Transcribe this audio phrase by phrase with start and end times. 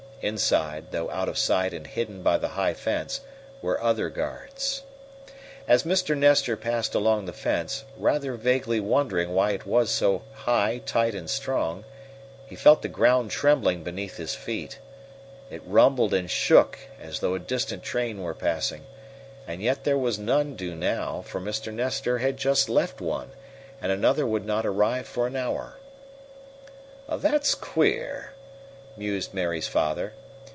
[0.23, 3.21] Inside, though out of sight and hidden by the high fence,
[3.59, 4.83] were other guards.
[5.67, 6.15] As Mr.
[6.15, 11.27] Nestor passed along the fence, rather vaguely wondering why it was so high, tight and
[11.27, 11.85] strong,
[12.45, 14.77] he felt the ground trembling beneath his feet.
[15.49, 18.85] It rumbled and shook as though a distant train were passing,
[19.47, 21.73] and yet there was none due now, for Mr.
[21.73, 23.31] Nestor had just left one,
[23.81, 25.77] and another would not arrive for an hour.
[27.09, 28.33] "That's queer,"
[28.97, 30.11] mused Mary's father.